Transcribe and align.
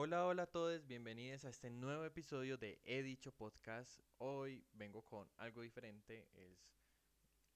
Hola, 0.00 0.26
hola 0.26 0.44
a 0.44 0.46
todos, 0.46 0.86
bienvenidos 0.86 1.44
a 1.44 1.48
este 1.48 1.70
nuevo 1.70 2.04
episodio 2.04 2.56
de 2.56 2.78
He 2.84 3.02
Dicho 3.02 3.32
Podcast. 3.32 3.98
Hoy 4.18 4.64
vengo 4.74 5.02
con 5.02 5.28
algo 5.38 5.62
diferente, 5.62 6.28
es 6.34 6.56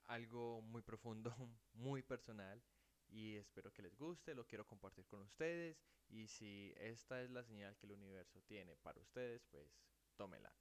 algo 0.09 0.61
muy 0.61 0.83
profundo, 0.83 1.33
muy 1.75 2.03
personal 2.03 2.61
y 3.09 3.37
espero 3.37 3.73
que 3.73 3.83
les 3.83 3.97
guste, 3.97 4.35
lo 4.35 4.45
quiero 4.45 4.67
compartir 4.67 5.07
con 5.07 5.21
ustedes 5.21 5.77
y 6.09 6.27
si 6.27 6.75
esta 6.79 7.23
es 7.23 7.31
la 7.31 7.45
señal 7.45 7.77
que 7.77 7.87
el 7.87 7.93
universo 7.93 8.41
tiene 8.49 8.75
para 8.75 8.99
ustedes, 8.99 9.45
pues 9.53 9.71
tómela. 10.17 10.53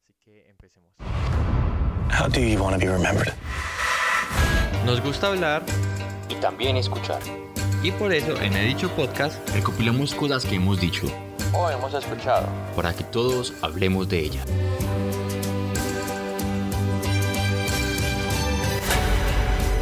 Así 0.00 0.14
que 0.14 0.50
empecemos. 0.50 0.96
How 2.10 2.28
do 2.28 2.40
you 2.40 2.60
want 2.60 2.74
to 2.74 2.84
be 2.84 2.92
remembered? 2.92 3.32
Nos 4.84 5.00
gusta 5.00 5.28
hablar 5.28 5.64
y 6.28 6.34
también 6.40 6.76
escuchar. 6.76 7.22
Y 7.84 7.92
por 7.92 8.14
eso 8.14 8.40
en 8.40 8.54
el 8.54 8.74
dicho 8.74 8.88
podcast 8.96 9.46
recopilamos 9.50 10.14
cosas 10.14 10.46
que 10.46 10.54
hemos 10.54 10.80
dicho 10.80 11.06
O 11.52 11.68
hemos 11.68 11.92
escuchado. 11.92 12.48
para 12.74 12.94
que 12.96 13.04
todos 13.04 13.52
hablemos 13.62 14.08
de 14.08 14.20
ella. 14.20 14.42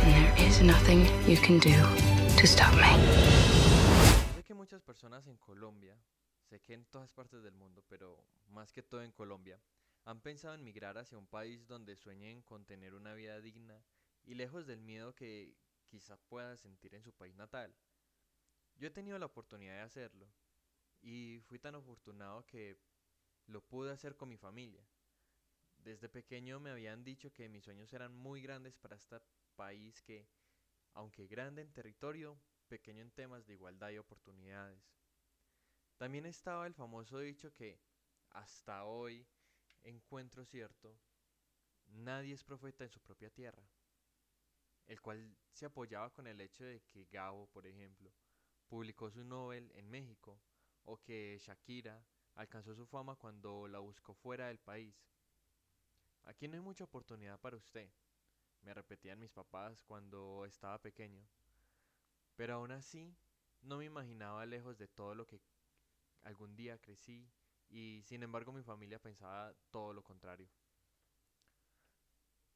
And 0.02 0.12
there 0.12 0.48
is 0.48 0.60
nothing 0.62 1.06
you 1.28 1.36
can 1.40 1.60
do 1.60 1.70
to 2.40 2.44
stop 2.44 2.74
me. 2.74 2.90
Sé 4.34 4.42
que 4.42 4.54
muchas 4.54 4.82
personas 4.82 5.28
en 5.28 5.36
Colombia, 5.36 5.96
sé 6.48 6.60
que 6.60 6.74
en 6.74 6.84
todas 6.86 7.12
partes 7.12 7.44
del 7.44 7.54
mundo, 7.54 7.84
pero 7.88 8.24
más 8.48 8.72
que 8.72 8.82
todo 8.82 9.02
en 9.02 9.12
Colombia, 9.12 9.60
han 10.04 10.20
pensado 10.20 10.54
en 10.54 10.64
migrar 10.64 10.98
hacia 10.98 11.16
un 11.16 11.28
país 11.28 11.68
donde 11.68 11.94
sueñen 11.94 12.42
con 12.42 12.64
tener 12.64 12.94
una 12.94 13.14
vida 13.14 13.40
digna 13.40 13.80
y 14.24 14.34
lejos 14.34 14.66
del 14.66 14.80
miedo 14.80 15.14
que 15.14 15.54
quizá 15.86 16.16
puedan 16.16 16.58
sentir 16.58 16.96
en 16.96 17.02
su 17.04 17.12
país 17.12 17.36
natal. 17.36 17.72
Yo 18.82 18.88
he 18.88 18.90
tenido 18.90 19.16
la 19.16 19.26
oportunidad 19.26 19.74
de 19.74 19.82
hacerlo 19.82 20.26
y 21.02 21.38
fui 21.46 21.60
tan 21.60 21.76
afortunado 21.76 22.44
que 22.46 22.76
lo 23.46 23.62
pude 23.62 23.92
hacer 23.92 24.16
con 24.16 24.28
mi 24.28 24.36
familia. 24.36 24.84
Desde 25.78 26.08
pequeño 26.08 26.58
me 26.58 26.72
habían 26.72 27.04
dicho 27.04 27.32
que 27.32 27.48
mis 27.48 27.62
sueños 27.62 27.92
eran 27.92 28.12
muy 28.12 28.42
grandes 28.42 28.76
para 28.76 28.96
este 28.96 29.20
país 29.54 30.02
que, 30.02 30.26
aunque 30.94 31.28
grande 31.28 31.62
en 31.62 31.72
territorio, 31.72 32.36
pequeño 32.66 33.02
en 33.02 33.12
temas 33.12 33.46
de 33.46 33.52
igualdad 33.52 33.90
y 33.90 33.98
oportunidades. 33.98 34.82
También 35.96 36.26
estaba 36.26 36.66
el 36.66 36.74
famoso 36.74 37.20
dicho 37.20 37.54
que, 37.54 37.78
hasta 38.30 38.82
hoy, 38.82 39.24
encuentro 39.84 40.44
cierto, 40.44 40.98
nadie 41.86 42.34
es 42.34 42.42
profeta 42.42 42.82
en 42.82 42.90
su 42.90 43.00
propia 43.00 43.30
tierra, 43.30 43.62
el 44.86 45.00
cual 45.00 45.36
se 45.52 45.66
apoyaba 45.66 46.12
con 46.12 46.26
el 46.26 46.40
hecho 46.40 46.64
de 46.64 46.80
que 46.80 47.04
Gabo, 47.04 47.46
por 47.46 47.64
ejemplo, 47.64 48.12
publicó 48.72 49.10
su 49.10 49.22
Nobel 49.22 49.70
en 49.74 49.90
México, 49.90 50.40
o 50.84 50.96
que 50.96 51.38
Shakira 51.38 52.02
alcanzó 52.36 52.74
su 52.74 52.86
fama 52.86 53.16
cuando 53.16 53.68
la 53.68 53.80
buscó 53.80 54.14
fuera 54.14 54.46
del 54.46 54.60
país. 54.60 54.96
Aquí 56.24 56.48
no 56.48 56.54
hay 56.54 56.60
mucha 56.60 56.84
oportunidad 56.84 57.38
para 57.38 57.58
usted, 57.58 57.90
me 58.62 58.72
repetían 58.72 59.18
mis 59.18 59.30
papás 59.30 59.82
cuando 59.82 60.46
estaba 60.46 60.80
pequeño, 60.80 61.22
pero 62.34 62.54
aún 62.54 62.72
así 62.72 63.14
no 63.60 63.76
me 63.76 63.84
imaginaba 63.84 64.46
lejos 64.46 64.78
de 64.78 64.88
todo 64.88 65.14
lo 65.14 65.26
que 65.26 65.38
algún 66.22 66.56
día 66.56 66.78
crecí 66.78 67.30
y 67.68 68.00
sin 68.06 68.22
embargo 68.22 68.54
mi 68.54 68.62
familia 68.62 68.98
pensaba 68.98 69.52
todo 69.70 69.92
lo 69.92 70.02
contrario. 70.02 70.48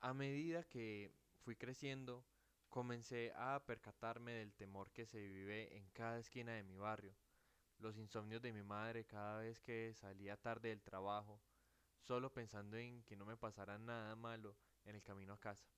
A 0.00 0.14
medida 0.14 0.64
que 0.64 1.12
fui 1.42 1.56
creciendo, 1.56 2.24
comencé 2.68 3.32
a 3.36 3.62
percatarme 3.64 4.32
del 4.32 4.54
temor 4.54 4.90
que 4.92 5.06
se 5.06 5.20
vive 5.20 5.76
en 5.76 5.88
cada 5.90 6.18
esquina 6.18 6.52
de 6.52 6.62
mi 6.62 6.76
barrio, 6.76 7.14
los 7.78 7.96
insomnios 7.96 8.42
de 8.42 8.52
mi 8.52 8.62
madre 8.62 9.04
cada 9.04 9.38
vez 9.38 9.60
que 9.60 9.94
salía 9.94 10.36
tarde 10.36 10.70
del 10.70 10.82
trabajo, 10.82 11.40
solo 12.00 12.32
pensando 12.32 12.76
en 12.76 13.02
que 13.04 13.16
no 13.16 13.24
me 13.24 13.36
pasara 13.36 13.78
nada 13.78 14.14
malo 14.16 14.56
en 14.84 14.94
el 14.94 15.02
camino 15.02 15.34
a 15.34 15.40
casa. 15.40 15.68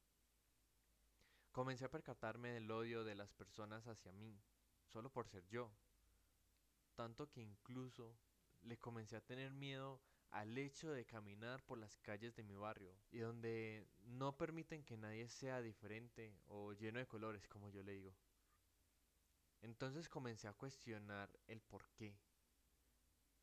Comencé 1.52 1.84
a 1.84 1.90
percatarme 1.90 2.50
del 2.50 2.70
odio 2.70 3.04
de 3.04 3.14
las 3.14 3.32
personas 3.32 3.86
hacia 3.86 4.12
mí, 4.12 4.40
solo 4.86 5.10
por 5.10 5.28
ser 5.28 5.46
yo, 5.48 5.72
tanto 6.94 7.30
que 7.30 7.40
incluso 7.40 8.16
le 8.62 8.78
comencé 8.78 9.16
a 9.16 9.20
tener 9.20 9.52
miedo 9.52 10.00
al 10.30 10.56
hecho 10.58 10.90
de 10.92 11.04
caminar 11.06 11.62
por 11.64 11.78
las 11.78 11.96
calles 11.98 12.34
de 12.36 12.42
mi 12.42 12.54
barrio 12.54 12.94
y 13.10 13.18
donde 13.18 13.86
no 14.04 14.36
permiten 14.36 14.84
que 14.84 14.96
nadie 14.96 15.28
sea 15.28 15.60
diferente 15.62 16.34
o 16.46 16.72
lleno 16.72 16.98
de 16.98 17.06
colores, 17.06 17.46
como 17.48 17.70
yo 17.70 17.82
le 17.82 17.92
digo. 17.92 18.14
Entonces 19.62 20.08
comencé 20.08 20.48
a 20.48 20.52
cuestionar 20.52 21.30
el 21.46 21.60
por 21.60 21.88
qué. 21.90 22.18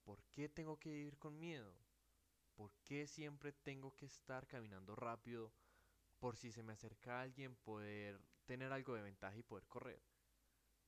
¿Por 0.04 0.24
qué 0.26 0.50
tengo 0.50 0.78
que 0.80 0.90
vivir 0.92 1.18
con 1.18 1.40
miedo? 1.40 1.74
¿Por 2.56 2.72
qué 2.84 3.08
siempre 3.08 3.52
tengo 3.52 3.96
que 3.96 4.06
estar 4.06 4.48
caminando 4.48 4.96
rápido 4.96 5.52
por 6.20 6.38
si 6.38 6.52
se 6.52 6.64
me 6.64 6.74
acerca 6.74 7.22
alguien 7.22 7.56
poder 7.56 8.20
tener 8.46 8.72
algo 8.72 8.96
de 8.96 9.02
ventaja 9.04 9.38
y 9.38 9.44
poder 9.44 9.68
correr? 9.68 10.02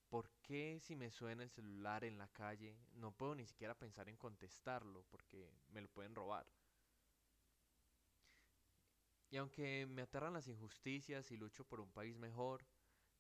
¿Por 0.09 0.29
qué 0.41 0.79
si 0.79 0.95
me 0.95 1.12
suena 1.12 1.44
el 1.44 1.50
celular 1.50 2.03
en 2.03 2.18
la 2.18 2.28
calle 2.29 2.78
no 2.94 3.12
puedo 3.12 3.35
ni 3.35 3.45
siquiera 3.45 3.75
pensar 3.75 4.07
en 4.09 4.18
contestarlo 4.18 5.03
porque 5.09 5.51
me 5.69 5.81
lo 5.81 5.90
pueden 5.90 6.16
robar? 6.16 6.45
Y 9.29 9.38
aunque 9.38 9.85
me 9.85 10.03
aterran 10.03 10.34
las 10.34 10.47
injusticias 10.47 11.31
y 11.31 11.38
lucho 11.38 11.66
por 11.66 11.81
un 11.81 11.91
país 11.91 12.18
mejor, 12.18 12.66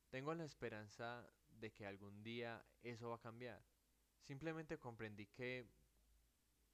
tengo 0.09 0.33
la 0.33 0.45
esperanza 0.45 1.29
de 1.49 1.71
que 1.71 1.85
algún 1.85 2.23
día 2.23 2.65
eso 2.81 3.09
va 3.09 3.15
a 3.15 3.21
cambiar. 3.21 3.61
Simplemente 4.21 4.77
comprendí 4.77 5.25
que 5.27 5.67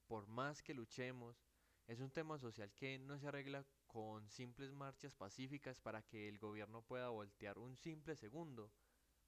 por 0.07 0.28
más 0.28 0.62
que 0.62 0.74
luchemos, 0.74 1.44
es 1.88 2.00
un 2.00 2.12
tema 2.12 2.38
social 2.38 2.72
que 2.74 3.00
no 3.00 3.18
se 3.18 3.28
arregla 3.28 3.66
con 3.88 4.30
simples 4.30 4.72
marchas 4.72 5.16
pacíficas 5.16 5.80
para 5.80 6.01
que 6.03 6.30
el 6.30 6.40
gobierno 6.40 6.81
pueda 6.81 7.09
voltear 7.09 7.57
un 7.57 7.75
simple 7.75 8.16
segundo 8.16 8.72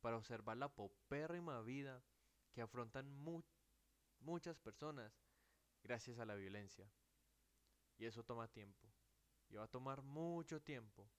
para 0.06 0.18
observar 0.18 0.56
la 0.56 0.70
popérrima 0.70 1.64
vida 1.64 2.04
que 2.54 2.62
afrontan 2.62 3.10
mu- 3.10 3.42
muchas 4.20 4.60
personas 4.60 5.12
gracias 5.82 6.20
a 6.20 6.26
la 6.28 6.36
violencia. 6.36 6.88
Y 7.98 8.06
eso 8.06 8.24
toma 8.24 8.48
tiempo. 8.48 8.88
Y 9.50 9.56
va 9.56 9.64
a 9.64 9.68
tomar 9.68 10.04
mucho 10.04 10.62
tiempo 10.62 11.10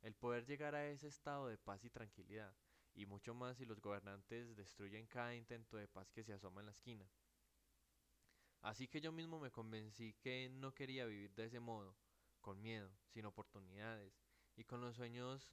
el 0.00 0.14
poder 0.14 0.46
llegar 0.46 0.76
a 0.76 0.86
ese 0.86 1.08
estado 1.08 1.48
de 1.48 1.58
paz 1.58 1.84
y 1.84 1.90
tranquilidad. 1.90 2.54
Y 2.94 3.04
mucho 3.04 3.34
más 3.34 3.56
si 3.56 3.66
los 3.66 3.80
gobernantes 3.80 4.54
destruyen 4.54 5.08
cada 5.08 5.34
intento 5.34 5.76
de 5.76 5.88
paz 5.88 6.12
que 6.12 6.22
se 6.22 6.32
asoma 6.32 6.60
en 6.60 6.66
la 6.66 6.72
esquina. 6.72 7.10
Así 8.62 8.86
que 8.86 9.00
yo 9.00 9.10
mismo 9.10 9.40
me 9.40 9.50
convencí 9.50 10.14
que 10.20 10.48
no 10.50 10.72
quería 10.72 11.04
vivir 11.04 11.34
de 11.34 11.46
ese 11.46 11.58
modo, 11.58 11.96
con 12.40 12.62
miedo, 12.62 12.92
sin 13.08 13.26
oportunidades 13.26 14.14
y 14.54 14.62
con 14.62 14.80
los 14.80 14.94
sueños 14.94 15.52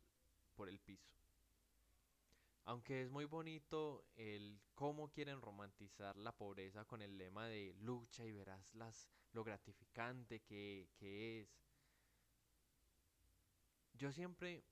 por 0.54 0.70
el 0.70 0.80
piso. 0.80 1.27
Aunque 2.68 3.02
es 3.02 3.10
muy 3.10 3.24
bonito 3.24 4.04
el 4.18 4.60
cómo 4.76 5.10
quieren 5.10 5.40
romantizar 5.40 6.18
la 6.18 6.36
pobreza 6.36 6.84
con 6.84 7.02
el 7.02 7.18
lema 7.18 7.48
de 7.48 7.74
lucha 7.80 8.26
y 8.26 8.34
verás 8.34 8.76
las, 8.76 9.10
lo 9.32 9.46
gratificante 9.46 10.42
que, 10.42 10.90
que 10.98 11.40
es. 11.40 11.64
Yo 13.94 14.12
siempre 14.12 14.66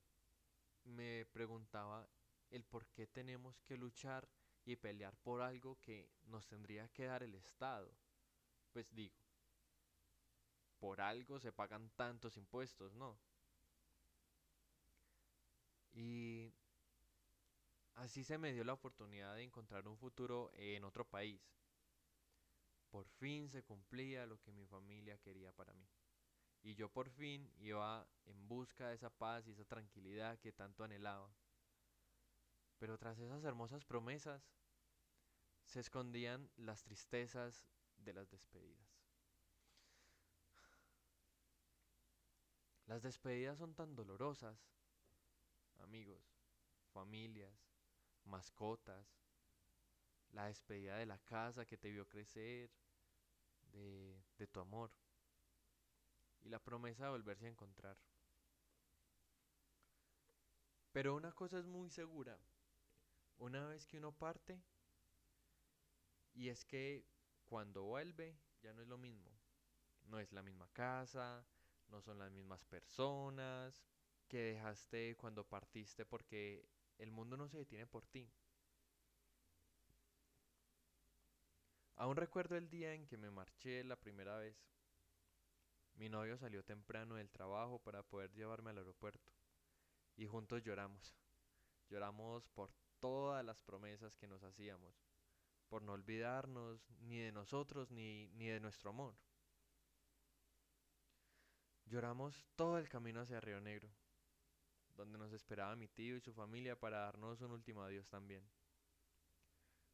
me 0.83 1.25
preguntaba 1.31 2.05
el 2.49 2.65
por 2.65 2.85
qué 2.87 3.07
tenemos 3.07 3.61
que 3.61 3.77
luchar 3.77 4.27
y 4.65 4.75
pelear 4.75 5.15
por 5.23 5.41
algo 5.41 5.79
que 5.79 6.11
nos 6.25 6.45
tendría 6.47 6.89
que 6.89 7.05
dar 7.05 7.23
el 7.23 7.33
Estado. 7.33 7.89
Pues 8.73 8.93
digo, 8.93 9.15
por 10.79 10.99
algo 10.99 11.39
se 11.39 11.53
pagan 11.53 11.89
tantos 11.91 12.35
impuestos, 12.35 12.93
¿no? 12.93 13.17
Y 15.93 16.53
así 17.95 18.23
se 18.23 18.37
me 18.37 18.53
dio 18.53 18.63
la 18.63 18.73
oportunidad 18.73 19.35
de 19.35 19.43
encontrar 19.43 19.87
un 19.87 19.97
futuro 19.97 20.51
en 20.53 20.83
otro 20.83 21.05
país. 21.07 21.41
Por 22.89 23.07
fin 23.07 23.49
se 23.49 23.63
cumplía 23.63 24.25
lo 24.25 24.39
que 24.39 24.51
mi 24.51 24.65
familia 24.65 25.17
quería 25.17 25.51
para 25.51 25.73
mí. 25.73 25.87
Y 26.61 26.75
yo 26.75 26.89
por 26.89 27.09
fin 27.09 27.51
iba 27.57 28.07
en 28.25 28.47
busca 28.47 28.87
de 28.87 28.95
esa 28.95 29.09
paz 29.09 29.47
y 29.47 29.51
esa 29.51 29.65
tranquilidad 29.65 30.39
que 30.39 30.51
tanto 30.51 30.83
anhelaba. 30.83 31.29
Pero 32.79 32.97
tras 32.97 33.19
esas 33.19 33.43
hermosas 33.43 33.85
promesas 33.85 34.49
se 35.63 35.79
escondían 35.79 36.49
las 36.57 36.83
tristezas 36.83 37.67
de 37.97 38.13
las 38.13 38.29
despedidas. 38.29 38.87
Las 42.87 43.01
despedidas 43.01 43.57
son 43.57 43.73
tan 43.73 43.95
dolorosas, 43.95 44.57
amigos, 45.79 46.23
familias, 46.93 47.64
mascotas, 48.25 49.07
la 50.31 50.47
despedida 50.47 50.97
de 50.97 51.05
la 51.05 51.19
casa 51.19 51.65
que 51.65 51.77
te 51.77 51.91
vio 51.91 52.07
crecer, 52.07 52.71
de, 53.71 54.23
de 54.37 54.47
tu 54.47 54.59
amor 54.59 54.91
y 56.41 56.49
la 56.49 56.59
promesa 56.59 57.05
de 57.05 57.11
volverse 57.11 57.45
a 57.45 57.49
encontrar. 57.49 57.97
Pero 60.91 61.15
una 61.15 61.31
cosa 61.33 61.59
es 61.59 61.65
muy 61.65 61.89
segura, 61.89 62.39
una 63.37 63.67
vez 63.67 63.85
que 63.87 63.97
uno 63.97 64.11
parte, 64.13 64.61
y 66.33 66.49
es 66.49 66.65
que 66.65 67.05
cuando 67.45 67.83
vuelve 67.83 68.37
ya 68.61 68.73
no 68.73 68.81
es 68.81 68.87
lo 68.87 68.97
mismo. 68.97 69.31
No 70.05 70.19
es 70.19 70.31
la 70.31 70.41
misma 70.43 70.67
casa, 70.69 71.45
no 71.87 72.01
son 72.01 72.19
las 72.19 72.31
mismas 72.31 72.63
personas 72.65 73.83
que 74.27 74.53
dejaste 74.53 75.15
cuando 75.15 75.47
partiste 75.47 76.05
porque 76.05 76.67
el 76.97 77.11
mundo 77.11 77.37
no 77.37 77.47
se 77.47 77.57
detiene 77.57 77.87
por 77.87 78.05
ti. 78.05 78.29
Aún 81.97 82.17
recuerdo 82.17 82.57
el 82.57 82.69
día 82.69 82.93
en 82.93 83.07
que 83.07 83.17
me 83.17 83.31
marché 83.31 83.83
la 83.83 83.95
primera 83.95 84.37
vez. 84.37 84.57
Mi 85.95 86.09
novio 86.09 86.37
salió 86.37 86.63
temprano 86.63 87.15
del 87.15 87.31
trabajo 87.31 87.79
para 87.79 88.03
poder 88.03 88.33
llevarme 88.33 88.71
al 88.71 88.79
aeropuerto 88.79 89.31
y 90.17 90.25
juntos 90.25 90.63
lloramos. 90.63 91.15
Lloramos 91.89 92.47
por 92.49 92.73
todas 92.99 93.45
las 93.45 93.61
promesas 93.61 94.17
que 94.17 94.27
nos 94.27 94.43
hacíamos, 94.43 94.93
por 95.69 95.83
no 95.83 95.93
olvidarnos 95.93 96.89
ni 97.01 97.19
de 97.19 97.31
nosotros 97.31 97.91
ni, 97.91 98.27
ni 98.29 98.47
de 98.47 98.59
nuestro 98.59 98.89
amor. 98.89 99.15
Lloramos 101.85 102.45
todo 102.55 102.77
el 102.77 102.89
camino 102.89 103.21
hacia 103.21 103.39
Río 103.39 103.61
Negro, 103.61 103.89
donde 105.05 105.19
nos 105.19 105.33
esperaba 105.33 105.75
mi 105.75 105.87
tío 105.87 106.15
y 106.17 106.21
su 106.21 106.33
familia 106.33 106.75
para 106.75 106.97
darnos 106.97 107.39
un 107.41 107.51
último 107.51 107.83
adiós 107.83 108.09
también. 108.09 108.43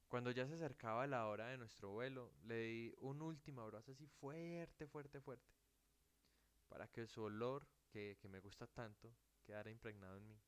Cuando 0.07 0.31
ya 0.31 0.47
se 0.47 0.55
acercaba 0.55 1.05
la 1.05 1.27
hora 1.27 1.47
de 1.47 1.57
nuestro 1.57 1.89
vuelo, 1.89 2.31
le 2.43 2.55
di 2.61 2.95
un 2.99 3.21
último 3.21 3.61
abrazo 3.61 3.91
así 3.91 4.07
fuerte, 4.07 4.87
fuerte, 4.87 5.19
fuerte, 5.21 5.53
para 6.67 6.87
que 6.87 7.07
su 7.07 7.23
olor, 7.23 7.67
que, 7.89 8.17
que 8.21 8.29
me 8.29 8.39
gusta 8.39 8.67
tanto, 8.67 9.13
quedara 9.43 9.69
impregnado 9.69 10.17
en 10.17 10.27
mí. 10.27 10.41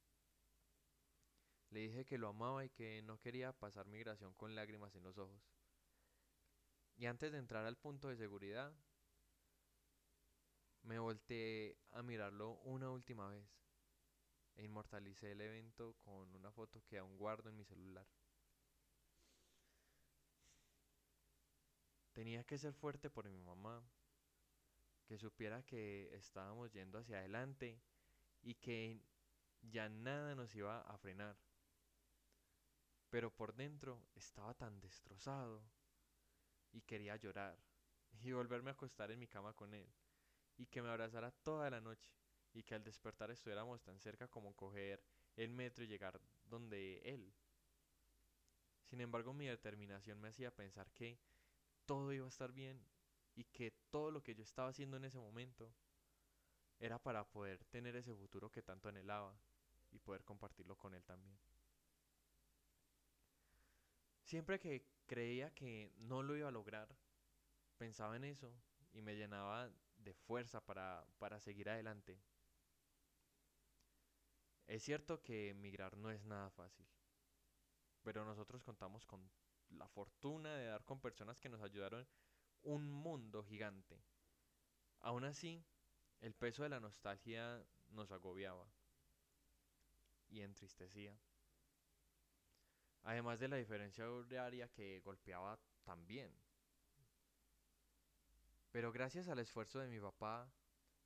Le 1.69 1.81
dije 1.81 2.05
que 2.05 2.17
lo 2.17 2.29
amaba 2.29 2.63
y 2.63 2.69
que 2.69 3.01
no 3.01 3.19
quería 3.19 3.51
pasar 3.51 3.87
migración 3.87 4.33
con 4.33 4.55
lágrimas 4.55 4.95
en 4.95 5.03
los 5.03 5.17
ojos. 5.17 5.41
Y 6.95 7.05
antes 7.05 7.31
de 7.31 7.39
entrar 7.39 7.65
al 7.65 7.77
punto 7.77 8.07
de 8.07 8.15
seguridad, 8.15 8.73
me 10.83 10.99
volteé 10.99 11.77
a 11.91 12.03
mirarlo 12.03 12.51
una 12.63 12.91
última 12.91 13.27
vez 13.27 13.63
e 14.55 14.63
inmortalicé 14.63 15.31
el 15.31 15.41
evento 15.41 15.95
con 15.99 16.33
una 16.35 16.51
foto 16.51 16.83
que 16.85 16.97
aún 16.97 17.17
guardo 17.17 17.49
en 17.49 17.57
mi 17.57 17.63
celular. 17.63 18.07
Tenía 22.13 22.43
que 22.43 22.57
ser 22.57 22.73
fuerte 22.73 23.09
por 23.09 23.27
mi 23.27 23.41
mamá, 23.41 23.83
que 25.05 25.17
supiera 25.17 25.63
que 25.63 26.15
estábamos 26.15 26.71
yendo 26.71 26.99
hacia 26.99 27.17
adelante 27.17 27.81
y 28.41 28.55
que 28.55 29.01
ya 29.61 29.89
nada 29.89 30.35
nos 30.35 30.53
iba 30.55 30.81
a 30.81 30.97
frenar. 30.97 31.35
Pero 33.09 33.31
por 33.31 33.55
dentro 33.55 34.05
estaba 34.15 34.53
tan 34.53 34.79
destrozado 34.79 35.63
y 36.71 36.81
quería 36.81 37.15
llorar 37.15 37.57
y 38.21 38.31
volverme 38.31 38.69
a 38.69 38.73
acostar 38.73 39.11
en 39.11 39.19
mi 39.19 39.27
cama 39.27 39.53
con 39.53 39.73
él 39.73 39.91
y 40.57 40.67
que 40.67 40.81
me 40.81 40.89
abrazara 40.89 41.31
toda 41.31 41.69
la 41.69 41.81
noche 41.81 42.11
y 42.53 42.63
que 42.63 42.75
al 42.75 42.83
despertar 42.83 43.31
estuviéramos 43.31 43.81
tan 43.83 43.99
cerca 43.99 44.27
como 44.27 44.55
coger 44.55 45.03
el 45.35 45.49
metro 45.49 45.83
y 45.83 45.87
llegar 45.87 46.19
donde 46.45 46.99
él. 46.99 47.33
Sin 48.83 49.01
embargo, 49.01 49.33
mi 49.33 49.47
determinación 49.47 50.19
me 50.21 50.29
hacía 50.29 50.55
pensar 50.55 50.91
que 50.91 51.19
todo 51.85 52.13
iba 52.13 52.25
a 52.25 52.29
estar 52.29 52.51
bien 52.51 52.85
y 53.35 53.45
que 53.45 53.71
todo 53.89 54.11
lo 54.11 54.21
que 54.21 54.35
yo 54.35 54.43
estaba 54.43 54.69
haciendo 54.69 54.97
en 54.97 55.05
ese 55.05 55.17
momento 55.17 55.73
era 56.79 56.99
para 56.99 57.23
poder 57.23 57.63
tener 57.65 57.95
ese 57.95 58.13
futuro 58.13 58.51
que 58.51 58.61
tanto 58.61 58.89
anhelaba 58.89 59.35
y 59.91 59.99
poder 59.99 60.23
compartirlo 60.23 60.77
con 60.77 60.93
él 60.93 61.03
también. 61.03 61.37
Siempre 64.23 64.59
que 64.59 64.85
creía 65.05 65.53
que 65.53 65.91
no 65.97 66.23
lo 66.23 66.35
iba 66.35 66.47
a 66.47 66.51
lograr, 66.51 66.95
pensaba 67.77 68.15
en 68.15 68.23
eso 68.25 68.53
y 68.93 69.01
me 69.01 69.15
llenaba 69.15 69.69
de 69.97 70.13
fuerza 70.13 70.65
para, 70.65 71.05
para 71.19 71.39
seguir 71.39 71.69
adelante. 71.69 72.19
Es 74.67 74.83
cierto 74.83 75.21
que 75.21 75.49
emigrar 75.49 75.97
no 75.97 76.09
es 76.09 76.23
nada 76.25 76.49
fácil, 76.51 76.87
pero 78.03 78.25
nosotros 78.25 78.63
contamos 78.63 79.05
con 79.05 79.29
la 79.69 79.87
fortuna 79.87 80.55
de 80.55 80.65
dar 80.67 80.83
con 80.85 81.01
personas 81.01 81.39
que 81.39 81.49
nos 81.49 81.61
ayudaron 81.61 82.07
un 82.63 82.89
mundo 82.89 83.43
gigante. 83.43 83.99
Aún 84.99 85.25
así, 85.25 85.63
el 86.21 86.33
peso 86.33 86.63
de 86.63 86.69
la 86.69 86.79
nostalgia 86.79 87.63
nos 87.89 88.11
agobiaba 88.11 88.65
y 90.29 90.41
entristecía. 90.41 91.17
Además 93.03 93.39
de 93.39 93.49
la 93.49 93.57
diferencia 93.57 94.09
horaria 94.09 94.69
que 94.69 95.01
golpeaba 95.01 95.59
también. 95.83 96.33
Pero 98.71 98.91
gracias 98.91 99.27
al 99.27 99.39
esfuerzo 99.39 99.79
de 99.79 99.89
mi 99.89 99.99
papá 99.99 100.49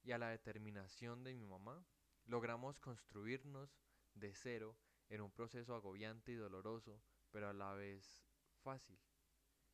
y 0.03 0.11
a 0.11 0.17
la 0.17 0.29
determinación 0.29 1.23
de 1.23 1.33
mi 1.33 1.45
mamá, 1.45 1.83
logramos 2.27 2.79
construirnos 2.79 3.75
de 4.13 4.33
cero 4.33 4.77
en 5.09 5.21
un 5.21 5.31
proceso 5.31 5.73
agobiante 5.75 6.31
y 6.31 6.35
doloroso, 6.35 7.01
pero 7.31 7.49
a 7.49 7.53
la 7.53 7.73
vez 7.73 8.21
fácil. 8.61 8.99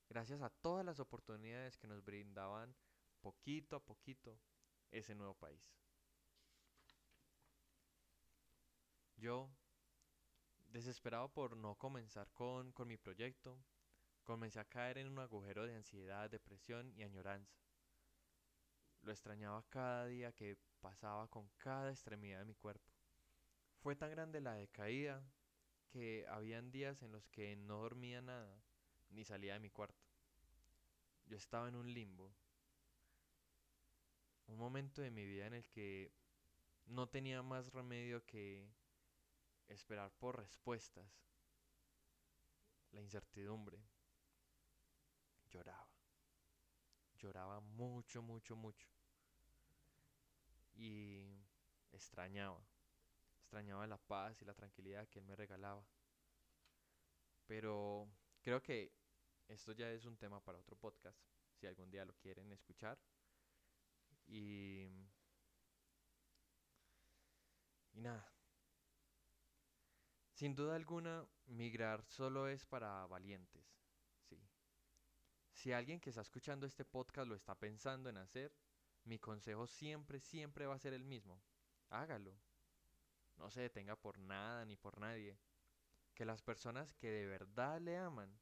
Gracias 0.10 0.42
a 0.42 0.50
todas 0.50 0.86
las 0.86 1.00
oportunidades 1.00 1.78
que 1.78 1.88
nos 1.88 2.04
brindaban 2.04 2.76
poquito 3.22 3.76
a 3.76 3.84
poquito 3.84 4.40
ese 4.92 5.16
nuevo 5.16 5.34
país. 5.34 5.74
Yo, 9.18 9.50
desesperado 10.68 11.30
por 11.30 11.56
no 11.56 11.76
comenzar 11.76 12.30
con, 12.34 12.72
con 12.74 12.88
mi 12.88 12.98
proyecto, 12.98 13.58
comencé 14.24 14.60
a 14.60 14.66
caer 14.66 14.98
en 14.98 15.08
un 15.08 15.20
agujero 15.20 15.66
de 15.66 15.76
ansiedad, 15.76 16.30
depresión 16.30 16.94
y 16.96 17.04
añoranza. 17.04 17.58
Lo 19.04 19.12
extrañaba 19.12 19.64
cada 19.70 20.06
día 20.06 20.32
que 20.32 20.58
pasaba 20.80 21.28
con 21.28 21.50
cada 21.58 21.92
extremidad 21.92 22.40
de 22.40 22.46
mi 22.46 22.56
cuerpo. 22.56 22.92
Fue 23.82 23.96
tan 23.96 24.10
grande 24.12 24.40
la 24.40 24.56
decaída 24.56 25.22
que 25.90 26.26
habían 26.30 26.72
días 26.72 27.02
en 27.04 27.12
los 27.12 27.28
que 27.28 27.56
no 27.58 27.82
dormía 27.82 28.22
nada 28.22 28.64
ni 29.10 29.26
salía 29.26 29.54
de 29.54 29.60
mi 29.60 29.70
cuarto. 29.70 30.02
Yo 31.26 31.38
estaba 31.38 31.68
en 31.68 31.76
un 31.76 31.94
limbo. 31.94 32.34
Un 34.48 34.58
momento 34.58 35.02
de 35.02 35.12
mi 35.12 35.26
vida 35.26 35.48
en 35.48 35.54
el 35.54 35.68
que 35.70 36.14
no 36.86 37.08
tenía 37.10 37.42
más 37.44 37.72
remedio 37.74 38.26
que 38.26 38.70
esperar 39.68 40.12
por 40.14 40.38
respuestas. 40.38 41.06
La 42.92 43.02
incertidumbre. 43.02 43.80
Lloraba. 45.50 45.93
Lloraba 47.24 47.62
mucho, 47.62 48.22
mucho, 48.22 48.58
mucho 48.58 48.86
y 50.76 51.42
extrañaba. 51.94 52.62
Extrañaba 53.40 53.88
la 53.88 53.98
paz 53.98 54.42
y 54.42 54.46
la 54.46 54.54
tranquilidad 54.54 55.08
que 55.08 55.20
él 55.20 55.26
me 55.26 55.38
regalaba. 55.38 55.86
Pero 57.48 58.10
creo 58.42 58.62
que 58.62 58.92
esto 59.48 59.72
ya 59.72 59.90
es 59.90 60.04
un 60.04 60.18
tema 60.18 60.44
para 60.44 60.60
otro 60.60 60.76
podcast, 60.76 61.18
si 61.54 61.66
algún 61.66 61.90
día 61.90 62.04
lo 62.04 62.14
quieren 62.16 62.52
escuchar. 62.52 63.00
Y, 64.28 64.90
y 67.94 68.02
nada. 68.02 68.30
Sin 70.34 70.56
duda 70.56 70.76
alguna, 70.76 71.26
migrar 71.46 72.04
solo 72.04 72.50
es 72.50 72.66
para 72.66 73.06
valientes. 73.08 73.83
Si 75.54 75.72
alguien 75.72 76.00
que 76.00 76.10
está 76.10 76.22
escuchando 76.22 76.66
este 76.66 76.84
podcast 76.84 77.28
lo 77.28 77.36
está 77.36 77.56
pensando 77.56 78.10
en 78.10 78.18
hacer, 78.18 78.54
mi 79.06 79.20
consejo 79.20 79.68
siempre, 79.68 80.20
siempre 80.20 80.66
va 80.66 80.76
a 80.76 80.80
ser 80.80 80.94
el 80.94 81.06
mismo. 81.06 81.42
Hágalo. 81.90 82.36
No 83.38 83.50
se 83.50 83.62
detenga 83.62 83.96
por 83.96 84.18
nada 84.18 84.66
ni 84.66 84.76
por 84.76 84.98
nadie. 85.00 85.38
Que 86.16 86.26
las 86.26 86.42
personas 86.42 86.94
que 86.94 87.10
de 87.10 87.26
verdad 87.26 87.80
le 87.80 87.98
aman, 87.98 88.40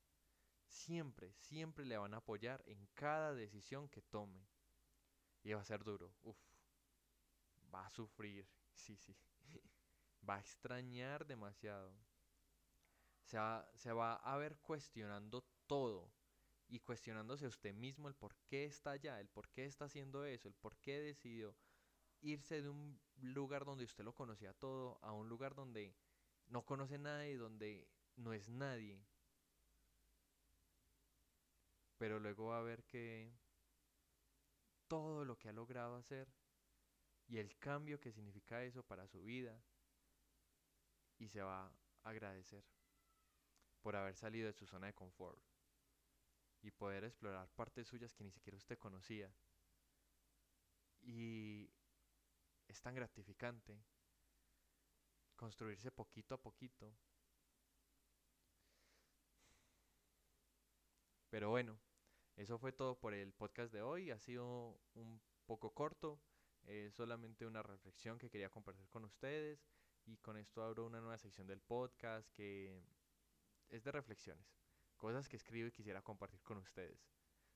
siempre, 0.68 1.34
siempre 1.34 1.86
le 1.86 1.98
van 1.98 2.13
a 2.13 2.18
apoyar 2.18 2.63
en 2.65 2.88
cada 2.94 3.34
decisión 3.34 3.89
que 3.89 4.01
tome. 4.01 4.48
Y 5.44 5.53
va 5.53 5.62
a 5.62 5.65
ser 5.65 5.84
duro. 5.84 6.13
Uf. 6.24 6.38
Va 7.74 7.86
a 7.86 7.89
sufrir. 7.91 8.48
Sí, 8.74 8.96
sí. 8.96 9.15
va 10.27 10.36
a 10.36 10.39
extrañar 10.39 11.25
demasiado. 11.25 11.94
Se 13.24 13.38
va, 13.38 13.70
se 13.75 13.91
va 13.91 14.15
a 14.15 14.38
ver 14.38 14.58
cuestionando 14.60 15.44
todo 15.68 16.12
y 16.71 16.79
cuestionándose 16.79 17.45
usted 17.45 17.73
mismo 17.73 18.07
el 18.07 18.15
por 18.15 18.33
qué 18.47 18.63
está 18.63 18.91
allá, 18.91 19.19
el 19.19 19.27
por 19.27 19.49
qué 19.49 19.65
está 19.65 19.85
haciendo 19.85 20.23
eso, 20.23 20.47
el 20.47 20.55
por 20.55 20.77
qué 20.77 21.01
decidió 21.01 21.53
irse 22.21 22.61
de 22.61 22.69
un 22.69 22.97
lugar 23.21 23.65
donde 23.65 23.83
usted 23.83 24.05
lo 24.05 24.15
conocía 24.15 24.53
todo 24.53 24.97
a 25.01 25.11
un 25.11 25.27
lugar 25.27 25.53
donde 25.53 25.93
no 26.47 26.63
conoce 26.63 26.97
nadie, 26.97 27.37
donde 27.37 27.89
no 28.15 28.31
es 28.31 28.47
nadie. 28.47 29.03
Pero 31.97 32.19
luego 32.21 32.47
va 32.47 32.59
a 32.59 32.63
ver 32.63 32.85
que 32.85 33.33
todo 34.87 35.25
lo 35.25 35.37
que 35.37 35.49
ha 35.49 35.53
logrado 35.53 35.97
hacer 35.97 36.29
y 37.27 37.37
el 37.37 37.57
cambio 37.57 37.99
que 37.99 38.13
significa 38.13 38.63
eso 38.63 38.81
para 38.81 39.07
su 39.07 39.23
vida 39.23 39.61
y 41.19 41.27
se 41.27 41.41
va 41.41 41.65
a 41.65 42.09
agradecer 42.09 42.63
por 43.81 43.97
haber 43.97 44.15
salido 44.15 44.47
de 44.47 44.53
su 44.53 44.65
zona 44.65 44.87
de 44.87 44.93
confort 44.93 45.51
y 46.62 46.72
poder 46.72 47.03
explorar 47.03 47.50
partes 47.50 47.88
suyas 47.88 48.13
que 48.13 48.24
ni 48.24 48.32
siquiera 48.32 48.58
usted 48.58 48.77
conocía. 48.77 49.34
Y 51.01 51.70
es 52.68 52.82
tan 52.82 52.96
gratificante 52.96 53.84
construirse 55.36 55.91
poquito 55.91 56.36
a 56.36 56.41
poquito. 56.41 56.94
Pero 61.30 61.50
bueno, 61.50 61.80
eso 62.36 62.60
fue 62.60 62.72
todo 62.72 63.00
por 63.00 63.13
el 63.13 63.34
podcast 63.34 63.74
de 63.74 63.82
hoy. 63.82 64.12
Ha 64.12 64.20
sido 64.20 64.80
un 64.94 65.20
poco 65.46 65.74
corto, 65.74 66.22
es 66.65 66.94
solamente 66.94 67.46
una 67.46 67.63
reflexión 67.63 68.20
que 68.20 68.30
quería 68.30 68.50
compartir 68.50 68.88
con 68.89 69.06
ustedes. 69.06 69.65
Y 70.06 70.18
con 70.18 70.38
esto 70.38 70.63
abro 70.63 70.86
una 70.86 71.00
nueva 71.00 71.18
sección 71.18 71.48
del 71.48 71.62
podcast 71.62 72.30
que 72.34 72.84
es 73.70 73.84
de 73.84 73.91
reflexiones, 73.91 74.61
cosas 75.01 75.27
que 75.27 75.36
escribo 75.36 75.67
y 75.67 75.72
quisiera 75.72 76.03
compartir 76.03 76.43
con 76.43 76.60
ustedes. 76.60 77.10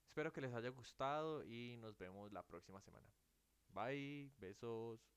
Espero 0.08 0.34
que 0.34 0.42
les 0.42 0.52
haya 0.52 0.70
gustado 0.70 1.44
y 1.46 1.78
nos 1.78 1.96
vemos 1.96 2.32
la 2.32 2.42
próxima 2.42 2.82
semana. 2.82 3.08
Bye, 3.70 4.32
besos. 4.40 5.15